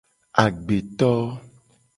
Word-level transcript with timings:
Agbeto. 0.43 1.11